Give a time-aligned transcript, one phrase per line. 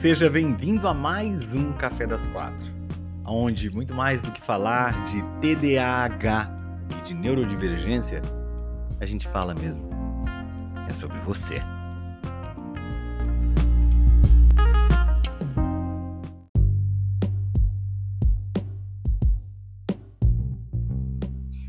[0.00, 2.72] Seja bem-vindo a mais um Café das Quatro,
[3.22, 6.50] onde muito mais do que falar de TDAH
[6.88, 8.22] e de neurodivergência,
[8.98, 9.90] a gente fala mesmo.
[10.88, 11.60] É sobre você.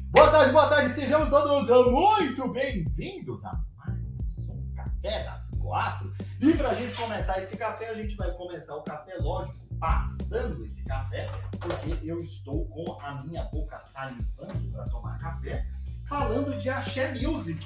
[0.09, 3.99] Boa tarde, boa tarde, sejamos todos muito bem-vindos a mais
[4.47, 6.20] um Café das Quatro.
[6.41, 10.63] E para a gente começar esse café, a gente vai começar o café, lógico, passando
[10.65, 15.63] esse café, porque eu estou com a minha boca salivando para tomar café,
[16.09, 17.63] falando de Axé Music.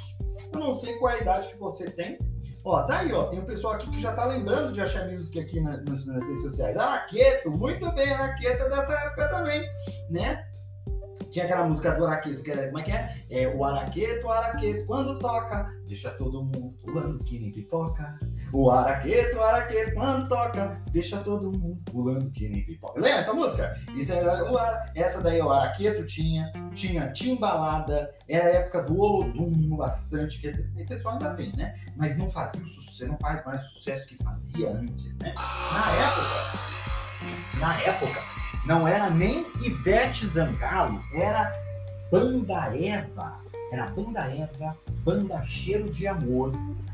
[0.53, 2.19] Eu não sei qual é a idade que você tem.
[2.65, 3.27] Ó, tá aí, ó.
[3.29, 6.27] Tem um pessoal aqui que já tá lembrando de Axé Music aqui na, nas, nas
[6.27, 6.75] redes sociais.
[6.75, 9.65] Araqueto, muito bem, Araqueto é dessa época também,
[10.09, 10.45] né?
[11.35, 13.25] Tinha aquela música do Araqueto, que era, como é que é?
[13.29, 18.17] É o Araqueto, o Araqueto, quando toca, deixa todo mundo pulando que nem pipoca.
[18.53, 23.01] O araqueto, o araqueto, quando toca, deixa todo mundo pulando que nem pipoca.
[23.01, 23.77] Lembra essa música?
[23.97, 24.89] Isso era o ara...
[24.95, 30.87] Essa daí o araqueto tinha, tinha timbalada, era a época do Olodum bastante, que o
[30.87, 31.75] pessoal ainda tem, né?
[31.97, 35.33] Mas não fazia o sucesso, não faz mais o sucesso que fazia antes, né?
[35.35, 36.59] Na época,
[37.59, 38.23] na época,
[38.65, 41.51] não era nem Ivete Zangalo, era
[42.11, 43.45] Banda Eva.
[43.71, 46.53] Era Banda Eva, Banda Cheiro de Amor,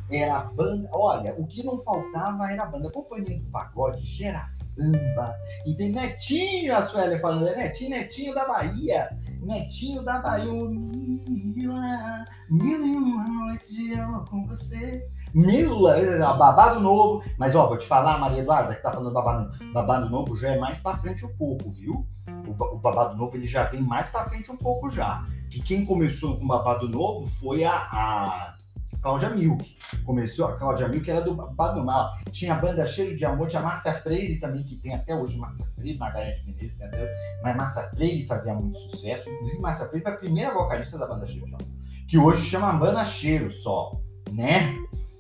[0.09, 0.89] era banda.
[0.91, 5.36] Olha, o que não faltava era a banda Companhia do Pagode, Gera Samba.
[5.66, 9.17] E tem Netinho, a Sueli falando, é Netinho, Netinho da Bahia.
[9.41, 10.52] Netinho da Bahia.
[12.50, 15.06] Mil e uma noite de amor com você.
[15.34, 15.98] Mila,
[16.38, 17.24] babado novo.
[17.38, 20.60] Mas, ó, vou te falar, Maria Eduarda, que tá falando babado, babado novo, já é
[20.60, 22.06] mais pra frente um pouco, viu?
[22.48, 25.26] O, o babado novo, ele já vem mais pra frente um pouco já.
[25.50, 28.56] Que quem começou com babado novo foi a, a
[29.02, 29.78] Cláudia Milk.
[30.06, 32.14] Começou, a Cláudia Milk era do Bado Mal.
[32.30, 35.38] Tinha a banda Cheiro de Amor, tinha a Márcia Freire também, que tem até hoje
[35.38, 37.09] Márcia Freire, Margarete Menezes, até
[37.44, 39.28] mas Márcia Freire fazia muito sucesso.
[39.28, 41.68] Inclusive, Márcia Freire foi a primeira vocalista da banda Cheiro de Amor,
[42.08, 44.00] que hoje chama Banda Cheiro só,
[44.31, 44.75] né?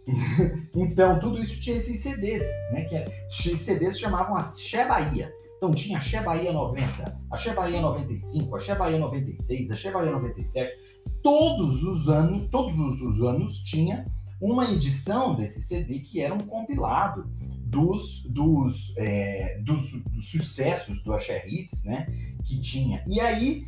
[0.75, 2.81] então, tudo isso tinha esses CDs, né?
[2.85, 5.33] Que é, esses CDs chamavam Axé Bahia.
[5.57, 10.91] Então tinha Axé Bahia 90, Axé Bahia 95, Axé Bahia 96, Axé Bahia 97
[11.21, 14.05] todos os anos, todos os anos tinha
[14.41, 21.13] uma edição desse CD que era um compilado dos, dos, é, dos, dos, sucessos do
[21.13, 22.07] Axé Hits, né?
[22.43, 23.03] Que tinha.
[23.07, 23.65] E aí,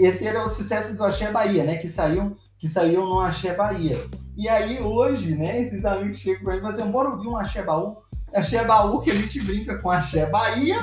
[0.00, 1.76] esse era o sucesso do Axé Bahia, né?
[1.76, 4.02] Que saíam, que saíam no Axé Bahia.
[4.34, 5.60] E aí, hoje, né?
[5.60, 7.98] Esses amigos chegam pra mim e falam assim, bora ouvir um Axé Baú.
[8.32, 10.78] Axé Baú que a gente brinca com Axé Bahia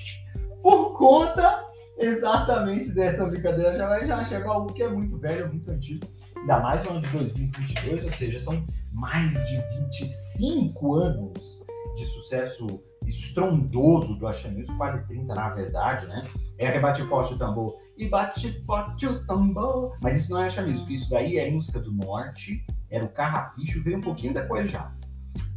[0.64, 1.66] por conta
[1.98, 6.06] exatamente dessa brincadeira já vai já chegar algo que é muito velho, muito antigo.
[6.38, 11.60] Ainda mais no ano de 2022, ou seja, são mais de 25 anos
[11.96, 16.26] de sucesso estrondoso do Music, quase 30 na verdade, né?
[16.58, 19.96] É que bate forte o tambor e bate forte o tambor.
[20.00, 23.98] Mas isso não é Music, isso daí é música do norte, era o Carrapicho, veio
[23.98, 24.92] um pouquinho depois já.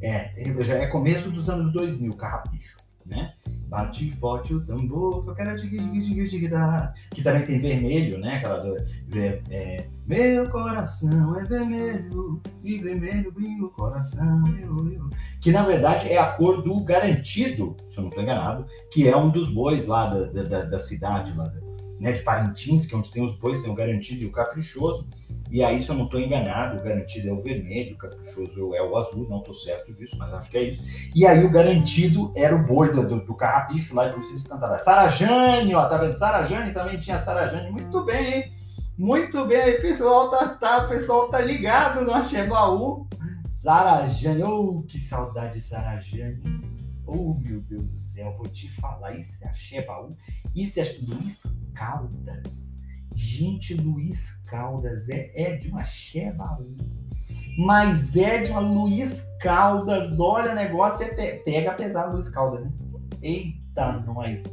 [0.02, 3.34] É, já é começo dos anos 2000, Carrapicho, né?
[3.68, 6.50] Bate forte o tambor, que eu quero digui, digui, digui, digui,
[7.12, 8.36] Que também tem vermelho, né?
[8.36, 8.78] Aquela do,
[9.18, 14.44] é, é, meu coração é vermelho, e vermelho brilha o coração.
[14.60, 15.10] Eu, eu.
[15.42, 19.18] Que na verdade é a cor do garantido, se eu não estou enganado, que é
[19.18, 21.52] um dos bois lá da, da, da cidade, lá,
[22.00, 25.08] né, de Parintins, que é onde tem os bois, tem o garantido e o caprichoso.
[25.54, 28.82] E aí, se eu não estou enganado, o garantido é o vermelho, o caprichoso é
[28.82, 30.84] o azul, não estou certo disso, mas acho que é isso.
[31.14, 34.80] E aí, o garantido era o boi do, do, carrapicho lá, e por eles cantavam.
[34.80, 36.14] Sarajane, ó, tá vendo?
[36.14, 37.70] Sarajane também tinha Sarajane.
[37.70, 38.54] Muito bem, hein?
[38.98, 40.32] Muito bem aí, pessoal.
[40.32, 43.08] Tá, tá, pessoal tá ligado no Axé Baú.
[43.52, 46.42] Sarajane, oh, que saudade de Sarajane.
[47.06, 49.20] Oh, meu Deus do céu, vou te falar.
[49.20, 50.18] Isso é Axé Baú.
[50.56, 51.44] Isso é Luiz
[51.76, 52.73] Caldas.
[53.16, 56.76] Gente, Luiz Caldas é, é de uma Chevaú.
[57.58, 60.20] Mas é de uma Luiz Caldas.
[60.20, 62.72] Olha, negócio é pe pega pesado Luiz Caldas, né?
[63.22, 64.44] Eita, nós.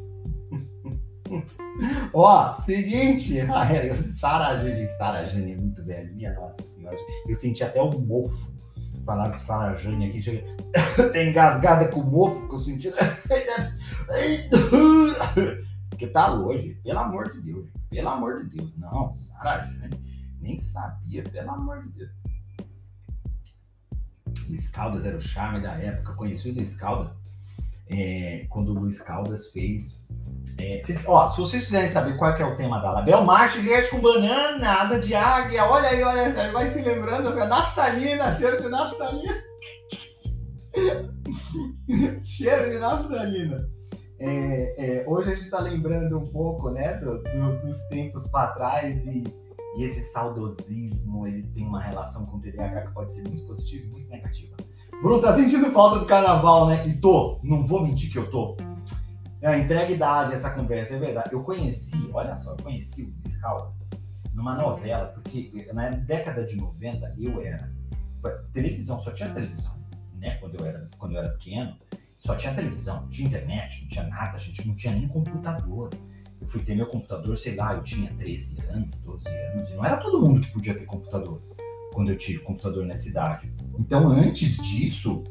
[2.12, 3.40] Ó, seguinte,
[4.18, 6.96] Sarajane, Sarajane é muito velho, minha nossa senhora.
[7.26, 8.52] Eu senti até um mofo
[9.06, 10.44] falar com Sarajane aqui, chega,
[11.20, 12.90] engasgada com o mofo que eu senti.
[15.88, 17.79] Porque tá longe, pelo amor de Deus.
[17.90, 18.76] Pelo amor de Deus.
[18.78, 22.10] Não, Sara Jane nem sabia, pelo amor de Deus.
[24.48, 26.14] Luiz Caldas era o charme da época.
[26.14, 27.16] Conheci o Luiz Caldas
[27.90, 30.02] é, quando o Luiz Caldas fez.
[30.58, 33.90] É, se, ó, se vocês quiserem saber qual é o tema da Label Marcha, gente
[33.90, 38.62] com banana, asa de águia, olha aí, olha aí, vai se lembrando, essa naftalina, cheiro
[38.62, 39.50] de naftalina.
[42.22, 43.68] Cheiro de naftalina.
[44.22, 48.52] É, é, hoje a gente está lembrando um pouco, né, do, do, dos tempos para
[48.52, 49.24] trás e,
[49.78, 53.86] e, esse saudosismo, ele tem uma relação com o TDAH que pode ser muito positiva
[53.86, 54.54] e muito negativa.
[55.00, 56.86] Bruno, tá sentindo falta do carnaval, né?
[56.86, 58.58] E tô, não vou mentir que eu tô.
[59.40, 61.32] É, entrega idade essa conversa, é verdade.
[61.32, 63.80] Eu conheci, olha só, eu conheci o Luiz Caldas
[64.34, 67.72] numa novela, porque na década de 90 eu era.
[68.52, 69.74] Televisão, só tinha televisão,
[70.20, 70.36] né?
[70.36, 71.74] Quando eu era, quando eu era pequeno,
[72.20, 75.90] só tinha televisão, não tinha internet, não tinha nada, a gente não tinha nem computador.
[76.38, 79.84] Eu fui ter meu computador, sei lá, eu tinha 13 anos, 12 anos, e não
[79.84, 81.40] era todo mundo que podia ter computador
[81.92, 83.50] quando eu tive computador nessa idade.
[83.78, 85.24] Então, antes disso,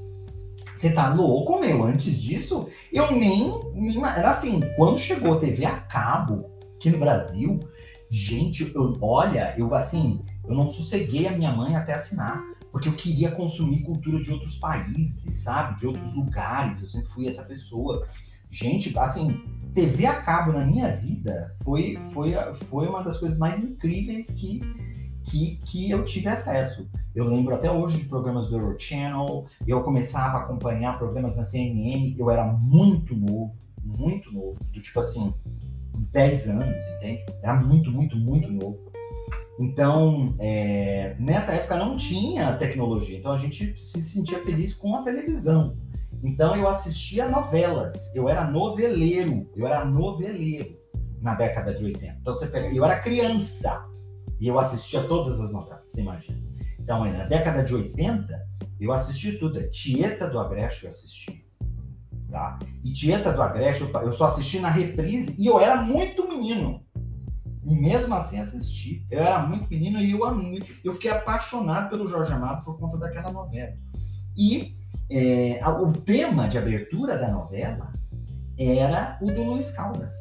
[0.75, 1.83] você tá louco, meu?
[1.83, 4.03] Antes disso, eu nem, nem.
[4.03, 7.59] Era assim, quando chegou a TV a cabo aqui no Brasil,
[8.09, 12.93] gente, eu, olha, eu assim, eu não sosseguei a minha mãe até assinar, porque eu
[12.93, 15.79] queria consumir cultura de outros países, sabe?
[15.79, 16.81] De outros lugares.
[16.81, 18.07] Eu sempre fui essa pessoa.
[18.51, 19.41] Gente, assim,
[19.73, 22.33] TV a cabo na minha vida foi, foi,
[22.69, 24.61] foi uma das coisas mais incríveis que
[25.29, 26.89] que, que eu tive acesso.
[27.13, 32.15] Eu lembro até hoje de programas do Eurochannel, eu começava a acompanhar programas na CNN,
[32.17, 35.33] eu era muito novo, muito novo, do tipo assim,
[36.11, 37.25] 10 anos, entende?
[37.41, 38.88] Era muito, muito, muito novo.
[39.59, 45.03] Então, é, nessa época não tinha tecnologia, então a gente se sentia feliz com a
[45.03, 45.77] televisão.
[46.23, 50.77] Então eu assistia novelas, eu era noveleiro, eu era noveleiro
[51.21, 52.17] na década de 80.
[52.21, 53.85] Então você pega, eu era criança,
[54.39, 56.41] e eu assistia todas as novelas, você imagina.
[56.79, 58.41] Então, na década de 80,
[58.79, 59.61] eu assisti tudo.
[59.69, 61.45] Tieta do Agreste eu assisti.
[62.31, 62.57] Tá?
[62.83, 66.81] E Tieta do Agreste eu só assisti na reprise e eu era muito menino.
[67.69, 69.05] E mesmo assim assisti.
[69.09, 70.19] Eu era muito menino e eu,
[70.83, 73.73] eu fiquei apaixonado pelo Jorge Amado por conta daquela novela.
[74.35, 74.75] E
[75.11, 77.93] é, o tema de abertura da novela
[78.57, 80.13] era o do Luiz Caldas.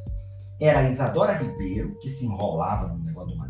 [0.61, 3.49] Era a Isadora Ribeiro, que se enrolava no negócio do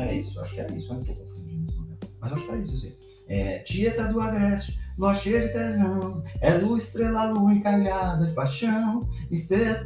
[0.00, 1.98] não era isso, acho que era isso, eu não estou confundindo.
[2.20, 2.96] Mas acho que era isso, assim.
[3.28, 9.08] É, Tieta do Agreste, lua cheia de tesão, é luz, estrela, lua encalhada de paixão.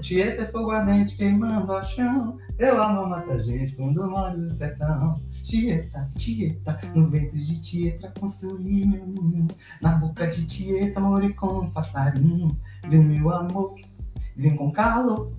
[0.00, 2.37] Tieta é fogo ardente queimando a chão.
[2.58, 5.22] Eu amo matar gente quando moro no sertão.
[5.44, 9.46] Tieta, Tieta, no ventre de Tieta construí meu ninho.
[9.81, 12.58] Na boca de Tieta morei como um passarinho.
[12.88, 13.76] Vem meu amor,
[14.37, 15.32] vem com calor.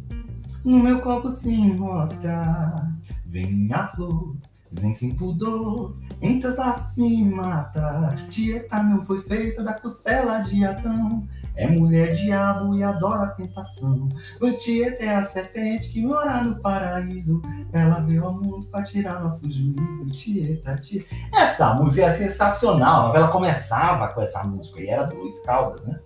[0.63, 2.95] No meu copo se enrosca,
[3.25, 4.37] vem a flor
[4.71, 8.15] Vem sem pudor, entras assim mata.
[8.29, 11.27] Tieta não foi feita da costela de Adão.
[11.55, 14.09] É mulher diabo e adora a tentação.
[14.41, 17.41] O Tieta é a serpente que mora no paraíso.
[17.71, 20.05] Ela veio ao mundo para tirar nosso juízo.
[20.11, 21.07] Tieta, Tieta.
[21.33, 23.03] Essa música é sensacional.
[23.03, 25.97] A novela começava com essa música e era do Luiz Caldas, né?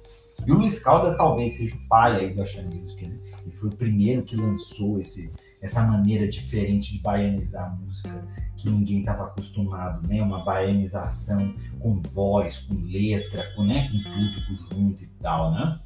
[0.45, 3.17] E o Luiz Caldas talvez seja o pai aí do Axé Music, né?
[3.43, 8.23] Ele foi o primeiro que lançou esse, essa maneira diferente de baianizar a música
[8.59, 10.21] que ninguém estava acostumado, né?
[10.21, 13.89] Uma baianização com voz, com letra, com, né?
[13.89, 15.79] com tudo, junto e tal, né?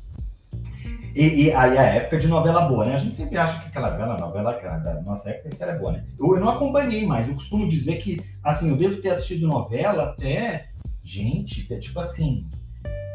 [1.16, 2.96] E, e aí a época de novela boa, né?
[2.96, 6.06] A gente sempre acha que aquela bela novela da nossa época que era boa, né?
[6.20, 10.10] Eu, eu não acompanhei mais, eu costumo dizer que, assim, eu devo ter assistido novela
[10.10, 10.70] até,
[11.04, 12.50] gente, é tipo assim,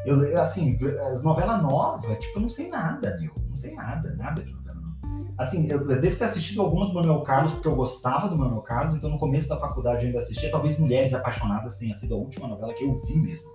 [0.07, 0.79] eu, assim,
[1.11, 4.53] as novelas novas, tipo, eu não sei nada, meu, não sei nada, nada de
[5.39, 8.97] Assim, eu, devo ter assistido algumas do Manuel Carlos, porque eu gostava do Manuel Carlos,
[8.97, 10.51] então no começo da faculdade eu ainda assistia.
[10.51, 13.47] Talvez Mulheres Apaixonadas tenha sido a última novela que eu vi mesmo.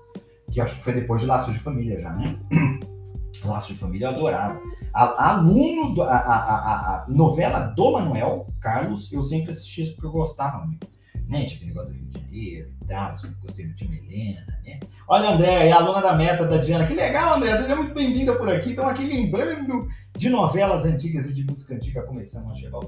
[0.50, 2.40] Que acho que foi depois de Laços de Família já, né?
[3.44, 4.62] Laços de Família eu adorava.
[4.94, 10.12] A, aluno, do, a, a, a, novela do Manuel Carlos, eu sempre assistia porque eu
[10.12, 10.88] gostava muito
[11.28, 11.46] né?
[11.46, 14.80] Tipo, negócio do Rio de Janeiro e tal, sempre gostei do time Helena, né?
[15.08, 16.86] Olha, André, é aluna da meta da Diana.
[16.86, 18.70] Que legal, André, seja muito bem-vinda por aqui.
[18.70, 19.88] Estão aqui lembrando
[20.18, 22.80] de novelas antigas e de música antiga começando a chegar.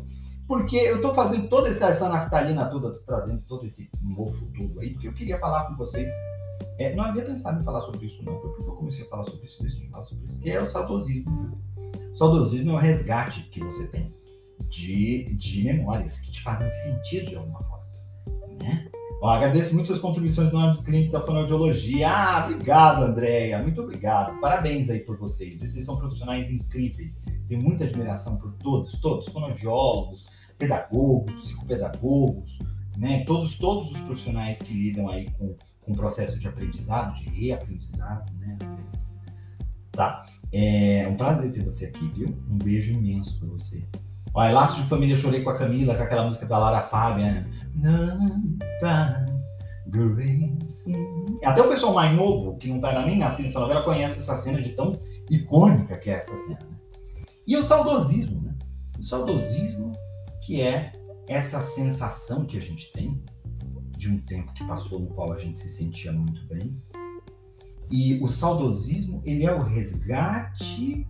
[0.48, 4.80] Porque eu tô fazendo toda essa, essa naftalina toda, tô trazendo todo esse mofo tudo
[4.80, 6.10] aí, porque eu queria falar com vocês.
[6.78, 8.40] É, não havia pensado em falar sobre isso, não.
[8.40, 10.66] Foi porque eu comecei a falar sobre isso, decidi falar sobre isso, que é o
[10.66, 11.58] saudosismo.
[12.14, 14.14] Saudosismo é o resgate que você tem
[14.70, 17.75] de, de memórias que te fazem sentir de alguma forma.
[18.62, 18.88] Né?
[19.22, 22.10] Ó, agradeço muito suas contribuições no âmbito clínico da fonoaudiologia.
[22.10, 23.62] Ah, obrigado, Andréia.
[23.62, 24.40] Muito obrigado.
[24.40, 25.60] Parabéns aí por vocês.
[25.60, 27.24] Vocês são profissionais incríveis.
[27.48, 32.60] Tenho muita admiração por todos, todos, fonoaudiólogos, pedagogos, psicopedagogos,
[32.98, 33.24] né?
[33.26, 38.32] Todos, todos os profissionais que lidam aí com, com o processo de aprendizado, de reaprendizado,
[38.36, 38.58] né?
[38.62, 39.16] Às vezes.
[39.92, 40.26] Tá.
[40.52, 42.28] É um prazer ter você aqui, viu?
[42.50, 43.84] Um beijo imenso para você.
[44.38, 46.82] Olha, Laços de Família, chorei com a Camila, com aquela música da Lara
[48.82, 49.26] vai
[49.88, 50.94] Grace.
[51.42, 54.62] Até o pessoal mais novo, que não tá nem nascido nessa novela, conhece essa cena
[54.62, 55.00] de tão
[55.30, 56.60] icônica que é essa cena.
[56.60, 56.78] Né?
[57.48, 58.54] E o saudosismo, né?
[59.00, 59.94] O saudosismo
[60.42, 60.92] que é
[61.30, 63.24] essa sensação que a gente tem
[63.98, 66.76] de um tempo que passou no qual a gente se sentia muito bem.
[67.90, 71.08] E o saudosismo, ele é o resgate,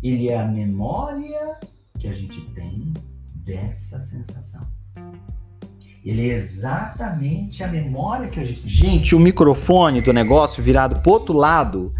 [0.00, 1.58] ele é a memória
[2.00, 2.92] que a gente tem
[3.34, 4.66] dessa sensação.
[6.02, 8.66] Ele é exatamente a memória que a gente.
[8.66, 11.94] Gente, o microfone do negócio virado pro outro lado.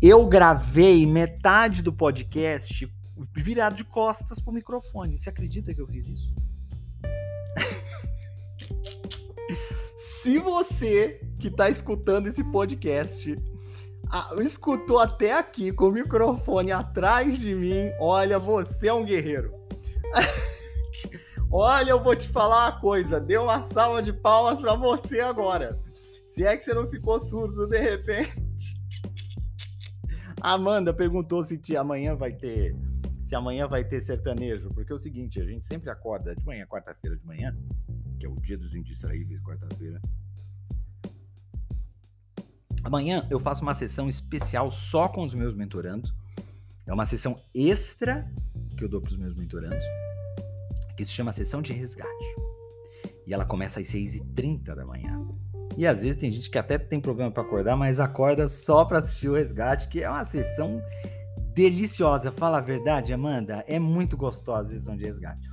[0.00, 2.90] Eu gravei metade do podcast
[3.36, 5.18] virado de costas pro microfone.
[5.18, 6.32] Você acredita que eu fiz isso?
[9.96, 13.36] Se você que está escutando esse podcast
[14.40, 19.54] escutou até aqui com o microfone atrás de mim, olha, você é um guerreiro.
[21.50, 25.80] olha, eu vou te falar uma coisa, dê uma salva de palmas para você agora.
[26.26, 28.80] Se é que você não ficou surdo de repente.
[30.40, 32.76] Amanda perguntou se amanhã vai ter
[33.22, 36.66] se amanhã vai ter sertanejo, porque é o seguinte, a gente sempre acorda de manhã,
[36.66, 37.56] quarta-feira de manhã,
[38.20, 39.98] que é o dia dos indistraíveis, quarta-feira.
[42.84, 46.12] Amanhã eu faço uma sessão especial só com os meus mentorandos.
[46.86, 48.28] É uma sessão extra
[48.76, 49.84] que eu dou para os meus mentorandos,
[50.96, 52.36] que se chama Sessão de Resgate.
[53.24, 55.24] E ela começa às 6h30 da manhã.
[55.76, 58.98] E às vezes tem gente que até tem problema para acordar, mas acorda só para
[58.98, 60.82] assistir o resgate, que é uma sessão
[61.54, 62.32] deliciosa.
[62.32, 65.48] Fala a verdade, Amanda, é muito gostosa a sessão de resgate.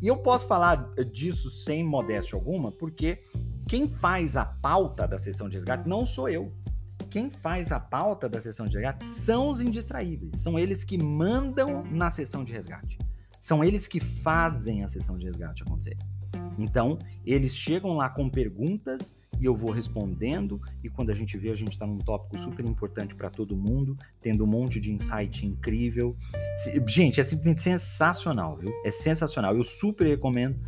[0.00, 3.20] E eu posso falar disso sem modéstia alguma, porque
[3.68, 6.50] quem faz a pauta da sessão de resgate não sou eu.
[7.10, 10.40] Quem faz a pauta da sessão de resgate são os indistraíveis.
[10.40, 12.98] São eles que mandam na sessão de resgate.
[13.38, 15.96] São eles que fazem a sessão de resgate acontecer.
[16.58, 20.60] Então, eles chegam lá com perguntas e eu vou respondendo.
[20.82, 23.94] E quando a gente vê, a gente está num tópico super importante para todo mundo,
[24.20, 26.16] tendo um monte de insight incrível.
[26.86, 28.72] Gente, é simplesmente sensacional, viu?
[28.84, 29.54] É sensacional.
[29.54, 30.58] Eu super recomendo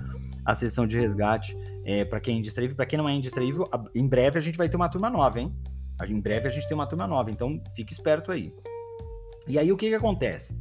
[0.45, 2.77] a sessão de resgate é, para quem é indistraível.
[2.77, 5.55] Para quem não é indistraível, em breve a gente vai ter uma turma nova, hein?
[6.09, 8.53] Em breve a gente tem uma turma nova, então fique esperto aí.
[9.47, 10.57] E aí o que, que acontece?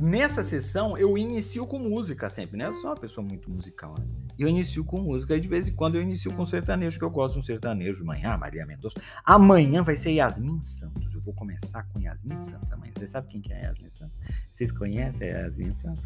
[0.00, 2.66] Nessa sessão eu inicio com música sempre, né?
[2.66, 4.04] Eu sou uma pessoa muito musical, né?
[4.36, 5.36] Eu inicio com música.
[5.36, 8.02] E de vez em quando eu inicio com sertanejo, que eu gosto de um sertanejo.
[8.02, 9.00] Amanhã, Maria Mendonça.
[9.24, 11.14] Amanhã vai ser Yasmin Santos.
[11.14, 12.92] Eu vou começar com Yasmin Santos amanhã.
[12.98, 14.16] Você sabe quem que é Yasmin Santos?
[14.50, 16.04] Vocês conhecem a Yasmin Santos?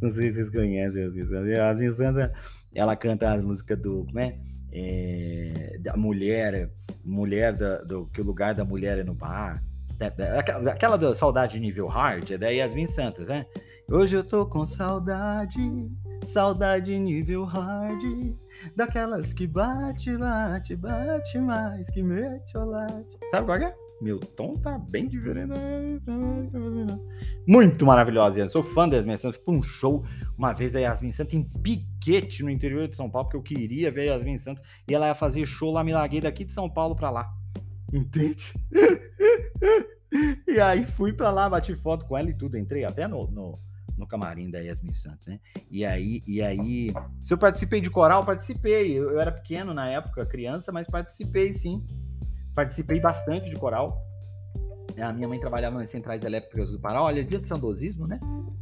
[0.00, 1.48] Não sei se vocês conhecem a Yasmin Santos.
[1.48, 2.30] Yasmin Santos,
[2.74, 4.06] ela canta as músicas do.
[4.06, 4.38] Como é?
[4.72, 6.70] é da mulher,
[7.04, 9.62] mulher da, do que o lugar da mulher é no bar.
[10.70, 13.46] Aquela da saudade nível hard é da Yasmin Santos, né?
[13.88, 15.60] Hoje eu tô com saudade
[16.24, 18.34] Saudade nível hard,
[18.76, 23.18] daquelas que bate, bate, bate mais, que mete o late.
[23.30, 23.74] Sabe qual é?
[24.02, 25.58] Meu tom tá bem diferente.
[27.46, 29.40] Muito maravilhosa, Sou fã da Yasmin Santos.
[29.44, 30.04] Fui um show
[30.38, 33.90] uma vez da Yasmin Santos em Piquete, no interior de São Paulo, porque eu queria
[33.90, 34.62] ver a Yasmin Santos.
[34.88, 37.30] E ela ia fazer show lá, me larguei daqui de São Paulo pra lá.
[37.92, 38.54] Entende?
[40.46, 42.58] e aí fui pra lá, bati foto com ela e tudo.
[42.58, 43.58] Entrei até no, no
[44.00, 45.38] no camarim da Yasmin Santos, né?
[45.70, 48.98] E aí, e aí, se eu participei de coral, participei.
[48.98, 51.84] Eu, eu era pequeno na época, criança, mas participei sim.
[52.54, 54.02] Participei bastante de coral.
[54.98, 57.02] A minha mãe trabalhava nas centrais elétricas do Pará.
[57.02, 58.18] Olha, dia de saudosismo, né?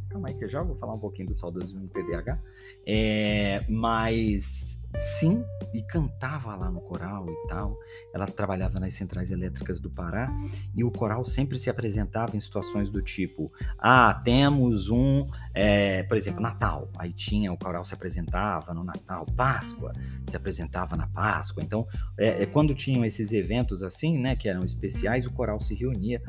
[0.09, 2.37] Calma aí que eu já vou falar um pouquinho do saudosismo do PDH.
[2.85, 7.77] É, mas Sim, e cantava lá no coral e tal.
[8.13, 10.35] Ela trabalhava nas centrais elétricas do Pará
[10.75, 16.17] e o coral sempre se apresentava em situações do tipo: ah, temos um, é, por
[16.17, 16.89] exemplo, Natal.
[16.97, 19.93] Aí tinha o coral se apresentava no Natal, Páscoa
[20.27, 21.63] se apresentava na Páscoa.
[21.63, 25.73] Então, é, é, quando tinham esses eventos assim, né, que eram especiais, o coral se
[25.73, 26.21] reunia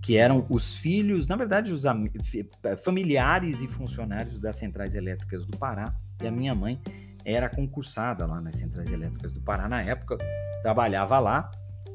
[0.00, 1.84] que eram os filhos, na verdade, os
[2.82, 6.78] familiares e funcionários das centrais elétricas do Pará e a minha mãe
[7.24, 10.18] era concursada lá nas Centrais Elétricas do Pará na época,
[10.62, 11.50] trabalhava lá,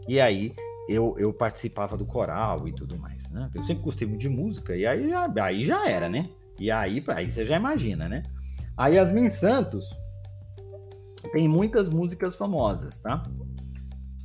[0.08, 0.54] e aí
[0.88, 3.50] eu, eu participava do coral e tudo mais, né?
[3.54, 6.26] Eu sempre gostei muito de música, e aí, aí já era, né?
[6.60, 8.24] E aí, aí você já imagina, né?
[8.76, 9.90] A Yasmin Santos
[11.32, 13.22] tem muitas músicas famosas, tá?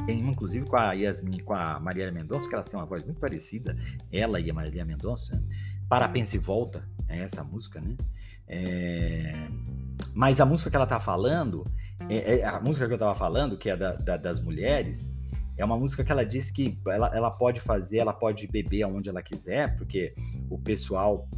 [0.07, 3.21] Tem inclusive, com a Yasmin, com a Maria Mendonça, que ela tem uma voz muito
[3.21, 3.77] parecida,
[4.13, 5.43] ela e a Maria Mendonça.
[5.89, 7.97] Parapense e Volta, é essa música, né?
[8.49, 9.49] É...
[10.15, 11.67] Mas a música que ela tá falando,
[12.09, 15.11] é, é, a música que eu tava falando, que é da, da, das mulheres,
[15.57, 19.09] é uma música que ela diz que ela, ela pode fazer, ela pode beber aonde
[19.09, 20.15] ela quiser, porque
[20.51, 21.29] o pessoal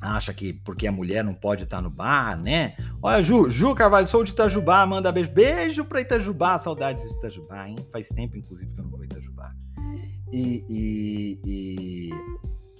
[0.00, 2.74] acha que porque é mulher não pode estar no bar, né?
[3.00, 5.30] Olha, Ju, Ju Carvalho, sou de Itajubá, manda beijo.
[5.30, 7.76] Beijo pra Itajubá, saudades de Itajubá, hein?
[7.92, 9.52] Faz tempo, inclusive, que eu não vou a Itajubá.
[10.32, 12.10] E, e, e,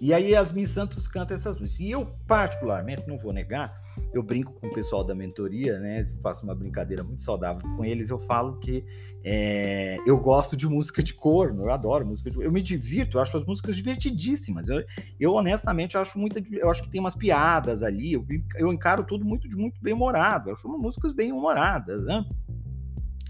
[0.00, 1.86] e aí Yasmin Santos canta essas músicas.
[1.86, 3.72] E eu, particularmente, não vou negar,
[4.12, 6.06] eu brinco com o pessoal da mentoria, né?
[6.22, 8.10] Faço uma brincadeira muito saudável com eles.
[8.10, 8.84] Eu falo que
[9.24, 13.22] é, eu gosto de música de corno, eu adoro música de Eu me divirto, eu
[13.22, 14.68] acho as músicas divertidíssimas.
[14.68, 14.84] Eu,
[15.18, 16.38] eu honestamente acho muito.
[16.54, 18.12] Eu acho que tem umas piadas ali.
[18.12, 18.26] Eu,
[18.56, 20.50] eu encaro tudo muito de muito bem humorado.
[20.50, 22.24] Eu acho músicas bem humoradas, né?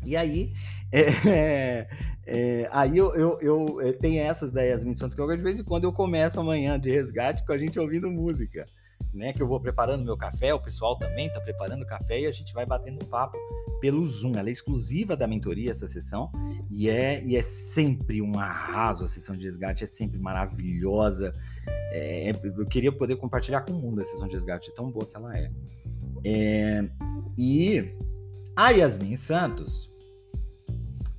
[0.05, 0.53] E aí,
[0.93, 1.87] é,
[2.27, 5.61] é, aí eu, eu, eu, eu, tenho essas da Yasmin Santos, que eu, de vez
[5.61, 8.67] em quando eu começo amanhã de resgate com a gente ouvindo música
[9.13, 9.33] né?
[9.33, 12.33] Que eu vou preparando meu café, o pessoal também está preparando o café e a
[12.33, 13.37] gente vai batendo papo
[13.81, 14.33] pelo Zoom.
[14.37, 16.31] Ela é exclusiva da mentoria, essa sessão,
[16.71, 21.35] e é, e é sempre um arraso a sessão de resgate, é sempre maravilhosa.
[21.91, 25.07] É, é eu queria poder compartilhar com o mundo a sessão de resgate, tão boa
[25.07, 25.51] que ela é.
[26.25, 26.85] é
[27.37, 27.95] e
[28.55, 29.91] a Yasmin Santos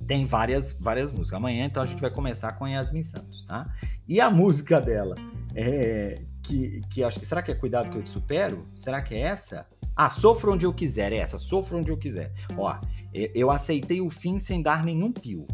[0.06, 1.38] tem várias, várias músicas.
[1.38, 3.72] Amanhã, então, a gente vai começar com a Yasmin Santos, tá?
[4.06, 5.16] E a música dela
[5.54, 8.62] é, que, que acho que será que é cuidado que eu te supero?
[8.76, 9.66] Será que é essa?
[9.96, 12.32] Ah, sofro onde eu quiser, é essa, sofro onde eu quiser.
[12.56, 12.76] Ó,
[13.12, 15.44] eu aceitei o fim sem dar nenhum pio.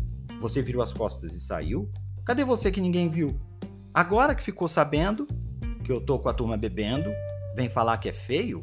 [0.40, 1.88] Você virou as costas e saiu.
[2.24, 3.38] Cadê você que ninguém viu?
[3.92, 5.26] Agora que ficou sabendo
[5.84, 7.10] que eu tô com a turma bebendo,
[7.54, 8.60] vem falar que é feio?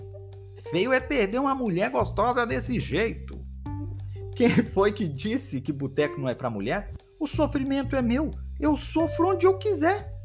[0.72, 3.40] Feio é perder uma mulher gostosa desse jeito.
[4.36, 6.92] Quem foi que disse que boteco não é para mulher?
[7.20, 8.32] O sofrimento é meu.
[8.60, 10.17] Eu sofro onde eu quiser.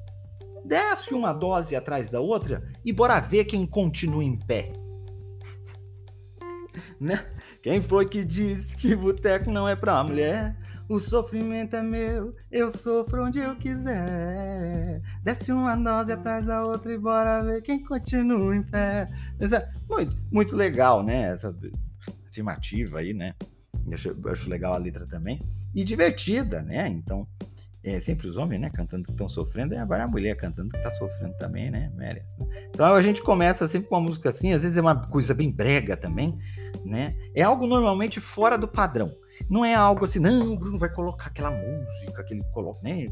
[0.64, 4.73] Desce uma dose atrás da outra e bora ver quem continua em pé.
[7.00, 7.26] né?
[7.62, 10.57] Quem foi que disse que boteco não é pra mulher?
[10.88, 15.00] O sofrimento é meu, eu sofro onde eu quiser.
[15.23, 19.09] Desce uma dose atrás da outra e bora ver quem continua em pé.
[19.40, 21.33] É muito, muito legal, né?
[21.33, 21.57] Essa
[22.28, 23.35] afirmativa aí, né?
[23.87, 25.40] Eu acho, eu acho legal a letra também.
[25.75, 26.88] E divertida, né?
[26.88, 27.26] Então,
[27.85, 30.76] é, sempre os homens, né, cantando que estão sofrendo, e agora a mulher cantando que
[30.76, 32.39] está sofrendo também, né, merece.
[32.39, 32.47] Né?
[32.71, 35.50] Então a gente começa sempre com uma música assim, às vezes é uma coisa bem
[35.50, 36.39] brega também,
[36.85, 37.15] né?
[37.35, 39.13] É algo normalmente fora do padrão.
[39.49, 43.09] Não é algo assim, não, o Bruno vai colocar aquela música que ele coloca, né?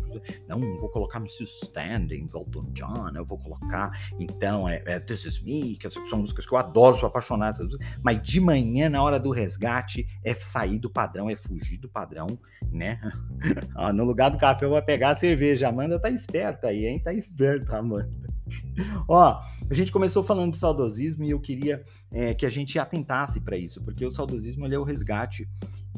[0.48, 1.64] Não, vou colocar Mrs.
[1.64, 6.46] Standing, Elton John, eu vou colocar, então, é, é This Is Me, que são músicas
[6.46, 10.90] que eu adoro, sou apaixonado, mas de manhã, na hora do resgate, é sair do
[10.90, 12.38] padrão, é fugir do padrão,
[12.70, 13.00] né?
[13.94, 16.98] no lugar do café eu vou pegar a cerveja, Amanda tá esperta aí, hein?
[16.98, 18.30] Tá esperta, Amanda.
[19.08, 23.40] Ó, a gente começou falando de saudosismo e eu queria é, que a gente atentasse
[23.40, 25.48] para isso, porque o saudosismo é o resgate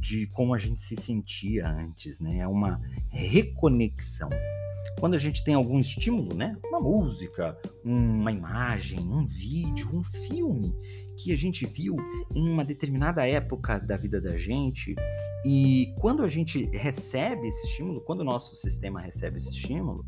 [0.02, 2.38] de como a gente se sentia antes, né?
[2.38, 4.28] É uma reconexão.
[4.98, 6.58] Quando a gente tem algum estímulo, né?
[6.64, 10.74] Uma música, uma imagem, um vídeo, um filme
[11.16, 11.94] que a gente viu
[12.34, 14.96] em uma determinada época da vida da gente,
[15.46, 20.04] e quando a gente recebe esse estímulo, quando o nosso sistema recebe esse estímulo,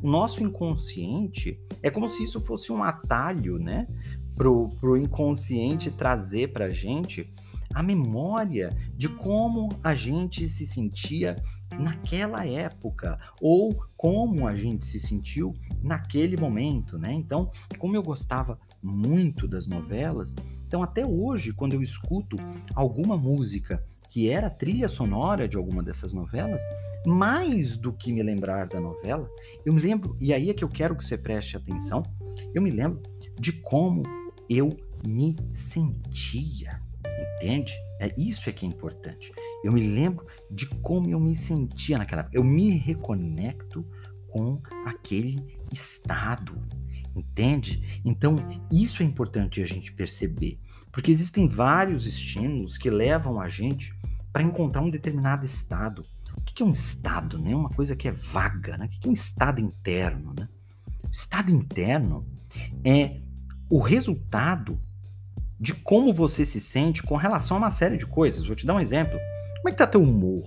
[0.00, 3.88] o nosso inconsciente é como se isso fosse um atalho, né?
[4.36, 7.30] Pro, pro inconsciente trazer pra gente
[7.74, 11.36] a memória de como a gente se sentia
[11.78, 17.12] naquela época ou como a gente se sentiu naquele momento, né?
[17.12, 20.34] Então, como eu gostava muito das novelas,
[20.66, 22.36] então até hoje quando eu escuto
[22.74, 26.60] alguma música que era trilha sonora de alguma dessas novelas,
[27.06, 29.26] mais do que me lembrar da novela,
[29.64, 32.02] eu me lembro, e aí é que eu quero que você preste atenção,
[32.54, 33.00] eu me lembro
[33.40, 34.02] de como
[34.50, 36.81] eu me sentia,
[37.42, 37.74] entende?
[37.98, 39.32] É isso é que é importante.
[39.64, 42.28] Eu me lembro de como eu me sentia naquela.
[42.32, 43.84] Eu me reconecto
[44.28, 46.60] com aquele estado,
[47.14, 48.00] entende?
[48.04, 48.36] Então,
[48.70, 50.58] isso é importante a gente perceber,
[50.90, 53.94] porque existem vários estímulos que levam a gente
[54.32, 56.04] para encontrar um determinado estado.
[56.34, 57.38] O que é um estado?
[57.38, 57.54] Né?
[57.54, 58.78] Uma coisa que é vaga.
[58.78, 58.86] Né?
[58.86, 60.34] O que é um estado interno?
[60.38, 60.48] Né?
[61.04, 62.26] O estado interno
[62.84, 63.20] é
[63.68, 64.80] o resultado
[65.62, 68.44] de como você se sente com relação a uma série de coisas.
[68.44, 69.16] Vou te dar um exemplo.
[69.58, 70.42] Como é que tá teu humor?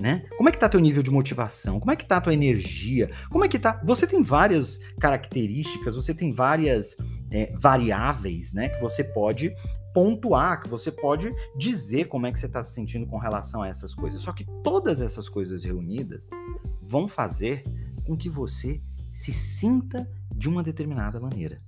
[0.00, 0.24] Né?
[0.34, 1.78] Como é que tá teu nível de motivação?
[1.78, 3.10] Como é que tá tua energia?
[3.28, 3.78] Como é que tá?
[3.84, 6.96] Você tem várias características, você tem várias
[7.30, 9.54] é, variáveis, né, que você pode
[9.92, 13.68] pontuar, que você pode dizer como é que você está se sentindo com relação a
[13.68, 14.22] essas coisas.
[14.22, 16.30] Só que todas essas coisas reunidas
[16.80, 17.62] vão fazer
[18.06, 18.80] com que você
[19.12, 21.60] se sinta de uma determinada maneira.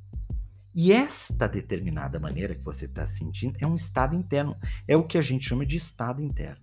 [0.75, 4.57] E esta determinada maneira que você está sentindo é um estado interno.
[4.87, 6.63] É o que a gente chama de estado interno.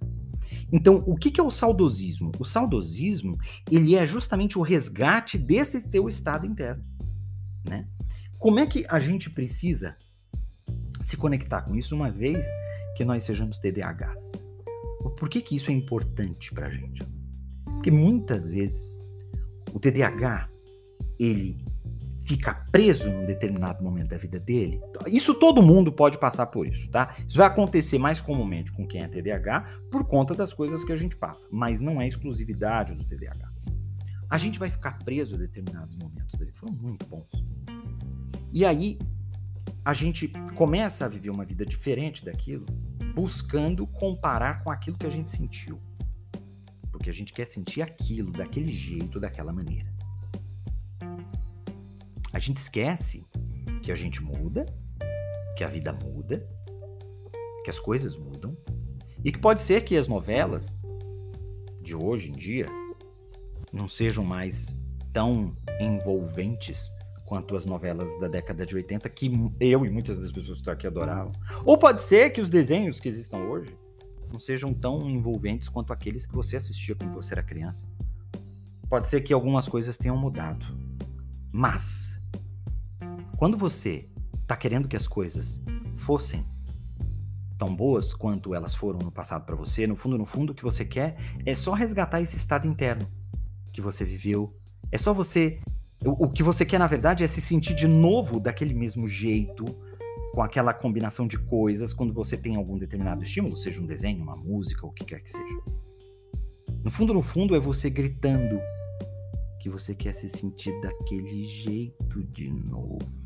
[0.71, 2.31] Então, o que é o saudosismo?
[2.39, 3.37] O saudosismo
[3.69, 6.83] ele é justamente o resgate desse teu estado interno,
[7.67, 7.87] né?
[8.37, 9.95] Como é que a gente precisa
[11.01, 12.45] se conectar com isso uma vez
[12.95, 14.33] que nós sejamos TDAHs?
[15.17, 17.03] Por que, que isso é importante para a gente?
[17.65, 18.97] Porque muitas vezes
[19.73, 20.49] o TDAH
[21.19, 21.64] ele
[22.25, 24.81] fica preso num determinado momento da vida dele.
[25.07, 27.15] Isso todo mundo pode passar por isso, tá?
[27.27, 29.61] Isso vai acontecer mais comumente com quem é TDAH
[29.91, 33.51] por conta das coisas que a gente passa, mas não é exclusividade do TDAH.
[34.27, 37.29] A gente vai ficar preso a determinados momentos dele, foram muito bons.
[38.51, 38.97] E aí
[39.83, 42.65] a gente começa a viver uma vida diferente daquilo,
[43.13, 45.79] buscando comparar com aquilo que a gente sentiu.
[46.91, 49.94] Porque a gente quer sentir aquilo daquele jeito, daquela maneira.
[52.35, 53.25] A gente esquece
[53.81, 54.65] que a gente muda,
[55.55, 56.45] que a vida muda,
[57.63, 58.57] que as coisas mudam
[59.23, 60.81] e que pode ser que as novelas
[61.81, 62.67] de hoje em dia
[63.71, 64.67] não sejam mais
[65.13, 66.91] tão envolventes
[67.23, 70.73] quanto as novelas da década de 80 que eu e muitas das pessoas que estão
[70.73, 71.31] aqui adoravam.
[71.63, 73.73] Ou pode ser que os desenhos que existam hoje
[74.29, 77.87] não sejam tão envolventes quanto aqueles que você assistia quando você era criança.
[78.89, 80.65] Pode ser que algumas coisas tenham mudado.
[81.49, 82.14] Mas
[83.45, 84.09] quando você
[84.41, 85.61] está querendo que as coisas
[85.97, 86.43] fossem
[87.59, 90.63] tão boas quanto elas foram no passado para você, no fundo, no fundo, o que
[90.63, 93.07] você quer é só resgatar esse estado interno
[93.71, 94.51] que você viveu.
[94.91, 95.59] É só você.
[96.03, 99.63] O, o que você quer, na verdade, é se sentir de novo daquele mesmo jeito,
[100.33, 104.35] com aquela combinação de coisas, quando você tem algum determinado estímulo, seja um desenho, uma
[104.35, 105.61] música, o que quer que seja.
[106.83, 108.59] No fundo, no fundo, é você gritando
[109.59, 113.24] que você quer se sentir daquele jeito de novo.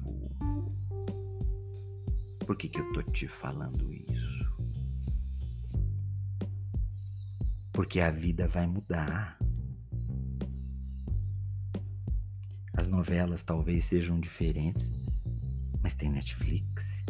[2.49, 4.59] Por que, que eu tô te falando isso?
[7.71, 9.38] Porque a vida vai mudar.
[12.73, 14.89] As novelas talvez sejam diferentes,
[15.79, 17.05] mas tem Netflix.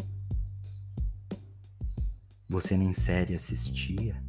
[2.49, 4.21] Você nem série assistia,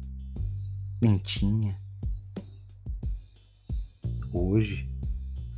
[1.01, 1.77] nem tinha.
[4.31, 4.89] Hoje,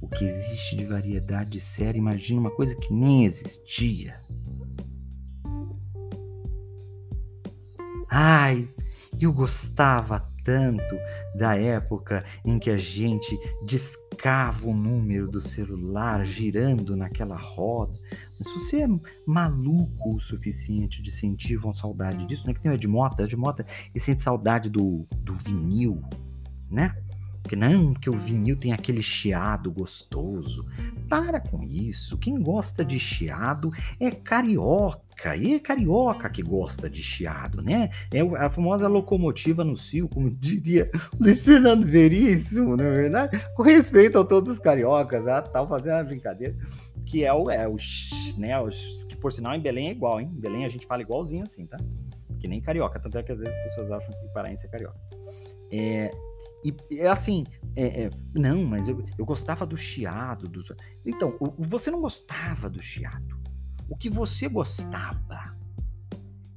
[0.01, 4.22] o que existe de variedade de série, imagina uma coisa que nem existia.
[8.15, 8.69] Ai,
[9.19, 10.95] eu gostava tanto
[11.36, 17.99] da época em que a gente discava o número do celular girando naquela roda.
[18.38, 18.88] Mas você é
[19.26, 22.54] maluco o suficiente de sentir uma saudade disso, né?
[22.54, 25.99] Que tem o Ed Mota, Ed Mota, e sente saudade do, do vinil,
[26.69, 26.95] né?
[27.43, 30.65] Porque não, que o vinil tem aquele chiado gostoso.
[31.10, 32.17] Para com isso.
[32.17, 35.36] Quem gosta de chiado é carioca.
[35.36, 37.91] E é carioca que gosta de chiado, né?
[38.12, 43.41] É a famosa locomotiva no cio, como diria Luiz Fernando Veríssimo, não é verdade?
[43.56, 46.56] Com respeito a todos os cariocas, ah, tá fazendo uma brincadeira.
[47.06, 47.75] Que é o, é o,
[48.38, 48.58] né?
[48.60, 48.69] O,
[49.08, 50.32] que por sinal em Belém é igual, hein?
[50.34, 51.77] Em Belém a gente fala igualzinho assim, tá?
[52.39, 52.99] Que nem carioca.
[52.99, 54.99] Tanto é que às vezes as pessoas acham que paraense é carioca.
[55.71, 56.12] É,
[56.63, 57.45] e é assim,
[57.76, 60.47] é, é, não, mas eu, eu gostava do chiado.
[60.47, 60.63] Do...
[61.06, 63.39] Então, o, você não gostava do chiado.
[63.89, 65.56] O que você gostava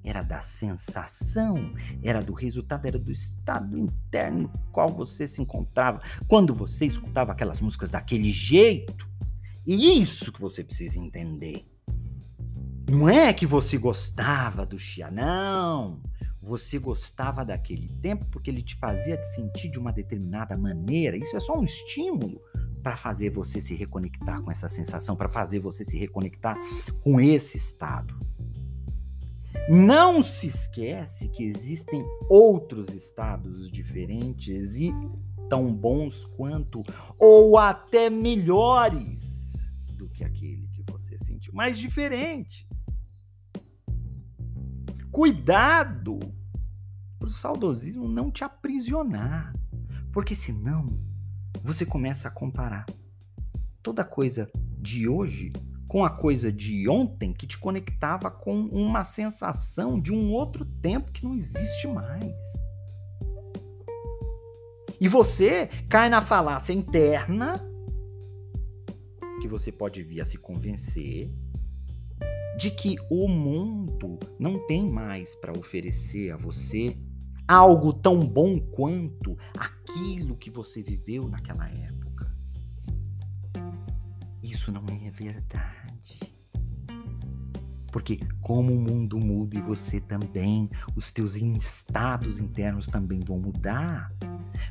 [0.04, 6.00] era da sensação, era do resultado, era do estado interno no qual você se encontrava
[6.28, 9.08] quando você escutava aquelas músicas daquele jeito.
[9.66, 11.66] E isso que você precisa entender.
[12.88, 16.00] Não é que você gostava do chiado, não.
[16.46, 21.16] Você gostava daquele tempo porque ele te fazia te sentir de uma determinada maneira.
[21.16, 22.40] Isso é só um estímulo
[22.84, 26.56] para fazer você se reconectar com essa sensação, para fazer você se reconectar
[27.02, 28.14] com esse estado.
[29.68, 34.92] Não se esquece que existem outros estados diferentes e
[35.48, 36.80] tão bons quanto,
[37.18, 39.54] ou até melhores
[39.94, 42.68] do que aquele que você sentiu, mas diferentes.
[45.10, 46.35] Cuidado
[47.26, 49.52] para o saudosismo não te aprisionar,
[50.12, 50.96] porque senão
[51.62, 52.86] você começa a comparar
[53.82, 55.52] toda coisa de hoje
[55.88, 61.10] com a coisa de ontem que te conectava com uma sensação de um outro tempo
[61.10, 62.34] que não existe mais.
[65.00, 67.60] E você cai na falácia interna
[69.40, 71.30] que você pode vir a se convencer
[72.56, 76.96] de que o mundo não tem mais para oferecer a você
[77.46, 82.32] algo tão bom quanto aquilo que você viveu naquela época.
[84.42, 85.76] Isso não é verdade.
[87.92, 94.12] Porque como o mundo muda e você também, os teus estados internos também vão mudar.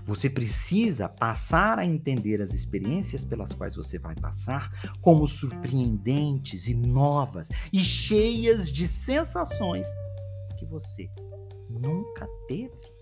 [0.05, 4.69] Você precisa passar a entender as experiências pelas quais você vai passar
[5.01, 9.87] como surpreendentes e novas e cheias de sensações
[10.59, 11.09] que você
[11.79, 12.95] nunca teve.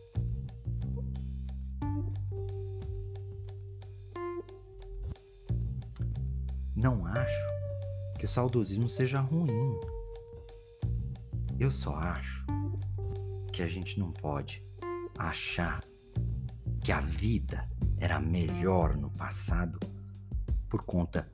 [6.75, 7.53] Não acho
[8.19, 9.79] que o saudosismo seja ruim.
[11.59, 12.45] Eu só acho
[13.51, 14.61] que a gente não pode
[15.17, 15.83] achar
[16.83, 19.79] que a vida era melhor no passado
[20.67, 21.31] por conta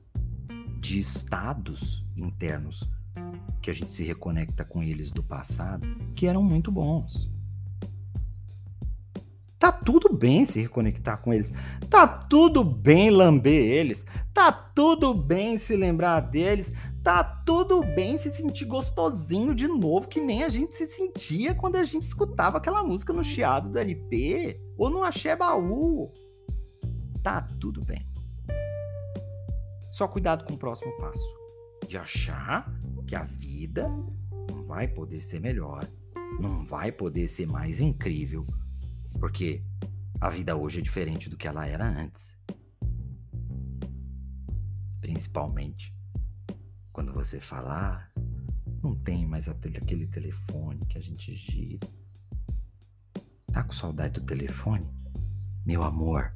[0.78, 2.88] de estados internos
[3.60, 7.30] que a gente se reconecta com eles do passado que eram muito bons.
[9.58, 11.52] Tá tudo bem se reconectar com eles.
[11.90, 14.06] Tá tudo bem lamber eles.
[14.32, 16.72] Tá tudo bem se lembrar deles.
[17.02, 21.76] Tá tudo bem se sentir gostosinho de novo, que nem a gente se sentia quando
[21.76, 26.10] a gente escutava aquela música no chiado do LP ou no axé baú.
[27.22, 28.06] Tá tudo bem.
[29.90, 31.24] Só cuidado com o próximo passo.
[31.86, 32.66] De achar
[33.06, 35.88] que a vida não vai poder ser melhor,
[36.40, 38.46] não vai poder ser mais incrível
[39.18, 39.62] porque
[40.20, 42.38] a vida hoje é diferente do que ela era antes.
[45.00, 45.94] Principalmente
[46.92, 48.20] quando você falar, ah,
[48.82, 51.88] não tem mais aquele telefone que a gente gira.
[53.52, 54.86] Tá com saudade do telefone?
[55.66, 56.32] Meu amor,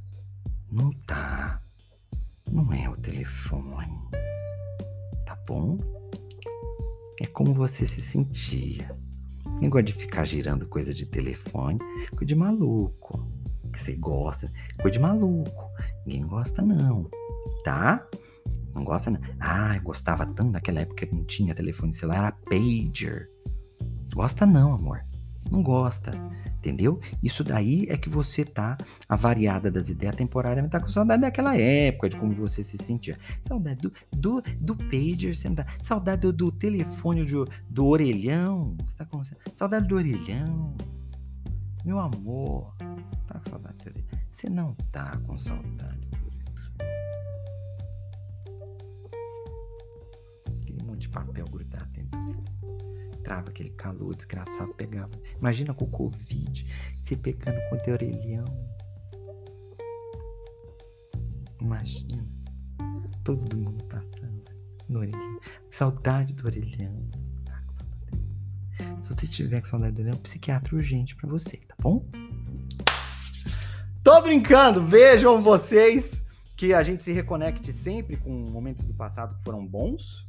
[0.71, 1.63] não tá.
[2.51, 3.99] Não é o telefone.
[5.25, 5.79] Tá bom?
[7.21, 8.91] É como você se sentia.
[9.59, 11.79] Quem gosta de ficar girando coisa de telefone,
[12.11, 13.25] coisa de maluco.
[13.73, 15.71] Que você gosta, coisa de maluco.
[16.07, 17.09] Ninguém gosta, não.
[17.63, 18.07] Tá?
[18.75, 19.21] Não gosta, não.
[19.39, 23.31] Ah, gostava tanto naquela época que não tinha telefone celular, era pager.
[24.13, 25.05] Gosta, não, amor.
[25.51, 26.11] Não gosta.
[26.59, 26.99] Entendeu?
[27.23, 32.09] Isso daí é que você tá avariada das ideias temporariamente, tá com saudade daquela época,
[32.09, 33.19] de como você se sentia.
[33.43, 38.75] Saudade do, do, do pager, você não tá, saudade do, do telefone do, do orelhão.
[38.87, 40.75] Você tá com saudade do orelhão.
[41.85, 42.75] Meu amor,
[43.27, 44.09] tá com saudade do orelhão.
[44.31, 46.04] Você não tá com saudade
[51.15, 52.65] papel grudado dentro dele
[53.25, 55.19] entrava aquele calor desgraçado, pegava.
[55.41, 56.67] Imagina com o Covid,
[56.99, 58.45] você pegando com o teu orelhão.
[61.59, 62.23] Imagina.
[63.25, 64.45] Todo mundo passando
[64.87, 65.41] no orelhão.
[65.71, 67.07] Saudade do orelhão.
[67.47, 67.63] Tá
[69.01, 72.07] Se você tiver com saudade do orelhão, psiquiatra urgente para você, tá bom?
[74.03, 76.23] Tô brincando, vejam vocês
[76.55, 80.29] que a gente se reconecte sempre com momentos do passado que foram bons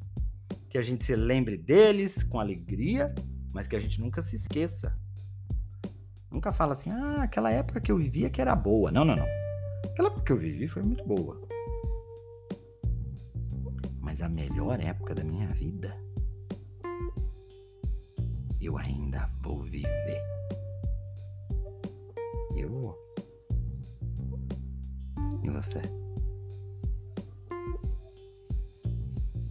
[0.76, 3.16] que a gente se lembre deles com alegria,
[3.54, 4.94] mas que a gente nunca se esqueça.
[6.30, 8.92] Nunca fala assim, ah, aquela época que eu vivia que era boa.
[8.92, 9.26] Não, não, não.
[9.86, 11.42] Aquela época que eu vivi foi muito boa.
[14.02, 15.98] Mas a melhor época da minha vida,
[18.60, 20.22] eu ainda vou viver.
[22.54, 23.00] Eu.
[25.42, 25.82] E você?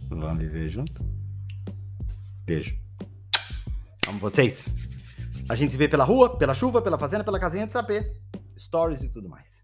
[0.07, 1.14] Vamos viver junto?
[2.45, 2.77] Beijo.
[4.07, 4.67] Amo vocês.
[5.49, 8.15] A gente se vê pela rua, pela chuva, pela fazenda, pela casinha de sapê,
[8.57, 9.63] stories e tudo mais.